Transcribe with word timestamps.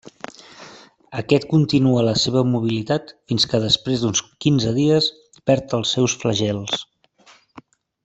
Aquest 1.21 1.45
continua 1.51 2.05
la 2.07 2.15
seva 2.21 2.43
mobilitat 2.55 3.13
fins 3.33 3.47
que 3.53 3.61
després 3.67 4.07
d'uns 4.07 4.25
quinze 4.47 4.75
dies 4.81 5.13
perd 5.51 5.77
els 5.81 5.97
seus 5.99 6.21
flagels. 6.25 6.87